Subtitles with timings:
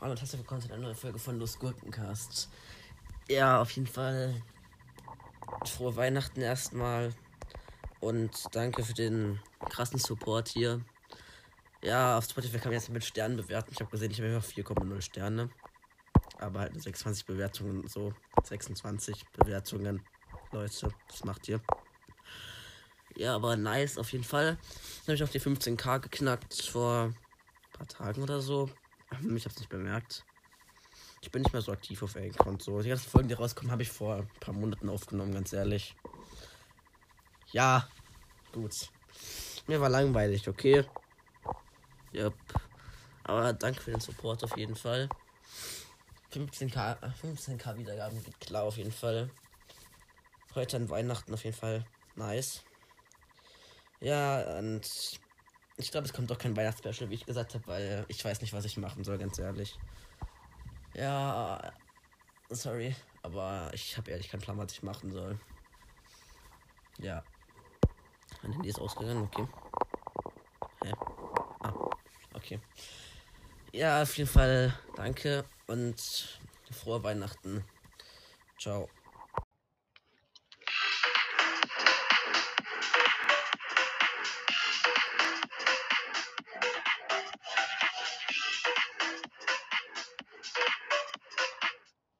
[0.00, 2.48] Hallo und herzlich willkommen zu einer neuen Folge von Los Gurkencast.
[3.28, 4.40] Ja, auf jeden Fall
[5.64, 7.12] frohe Weihnachten erstmal
[8.00, 10.80] und danke für den krassen Support hier.
[11.82, 13.70] Ja, auf Spotify kann man jetzt mit Sternen bewerten.
[13.72, 15.50] Ich habe gesehen, ich habe einfach 4,0 Sterne.
[16.38, 18.12] Aber halt 26 Bewertungen so.
[18.44, 20.04] 26 Bewertungen.
[20.52, 21.60] Leute, das macht ihr.
[23.16, 24.58] Ja, aber nice auf jeden Fall.
[25.06, 27.16] Dann habe ich auf die 15k geknackt vor ein
[27.72, 28.70] paar Tagen oder so.
[29.10, 30.24] Ich habe es nicht bemerkt.
[31.22, 32.80] Ich bin nicht mehr so aktiv auf Anchor und so.
[32.82, 35.96] Die ganzen Folgen, die rauskommen, habe ich vor ein paar Monaten aufgenommen, ganz ehrlich.
[37.52, 37.88] Ja,
[38.52, 38.90] gut.
[39.66, 40.84] Mir war langweilig, okay.
[42.12, 42.34] Yep.
[43.24, 45.08] Aber danke für den Support auf jeden Fall.
[46.32, 49.30] 15k, 15k Wiedergaben geht klar auf jeden Fall.
[50.54, 52.62] Heute an Weihnachten auf jeden Fall nice.
[54.00, 55.20] Ja, und
[55.78, 58.52] ich glaube, es kommt doch kein Weihnachtsspecial, wie ich gesagt habe, weil ich weiß nicht,
[58.52, 59.78] was ich machen soll, ganz ehrlich.
[60.94, 61.74] Ja,
[62.48, 65.38] sorry, aber ich habe ehrlich keinen Plan, was ich machen soll.
[66.98, 67.24] Ja.
[68.42, 69.46] Mein Handy ist ausgegangen, okay.
[70.82, 70.92] Hä?
[71.60, 71.74] Ah,
[72.34, 72.60] okay.
[73.72, 77.64] Ja, auf jeden Fall danke und frohe Weihnachten.
[78.58, 78.95] Ciao.